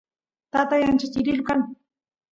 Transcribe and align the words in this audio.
tatay 0.51 0.81
ancha 0.89 1.07
chirilu 1.13 1.43
kan 1.47 1.59